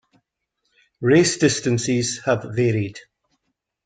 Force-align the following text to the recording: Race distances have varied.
Race 0.99 1.37
distances 1.37 2.17
have 2.25 2.43
varied. 2.55 2.97